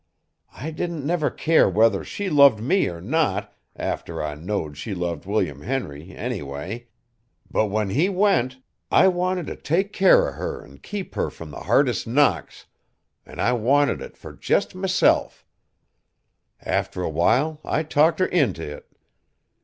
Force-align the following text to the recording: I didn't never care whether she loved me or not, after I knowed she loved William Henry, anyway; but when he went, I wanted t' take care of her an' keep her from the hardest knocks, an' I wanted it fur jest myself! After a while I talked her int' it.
I 0.55 0.71
didn't 0.71 1.05
never 1.05 1.29
care 1.29 1.69
whether 1.69 2.03
she 2.03 2.27
loved 2.27 2.59
me 2.59 2.87
or 2.87 2.99
not, 3.01 3.55
after 3.75 4.19
I 4.23 4.33
knowed 4.33 4.75
she 4.75 4.95
loved 4.95 5.27
William 5.27 5.61
Henry, 5.61 6.09
anyway; 6.15 6.87
but 7.51 7.67
when 7.67 7.91
he 7.91 8.09
went, 8.09 8.57
I 8.89 9.07
wanted 9.09 9.45
t' 9.45 9.55
take 9.57 9.93
care 9.93 10.27
of 10.27 10.33
her 10.37 10.63
an' 10.63 10.79
keep 10.79 11.13
her 11.13 11.29
from 11.29 11.51
the 11.51 11.59
hardest 11.59 12.07
knocks, 12.07 12.65
an' 13.27 13.39
I 13.39 13.53
wanted 13.53 14.01
it 14.01 14.17
fur 14.17 14.33
jest 14.33 14.73
myself! 14.73 15.45
After 16.61 17.03
a 17.03 17.07
while 17.09 17.61
I 17.63 17.83
talked 17.83 18.19
her 18.21 18.25
int' 18.27 18.57
it. 18.57 18.91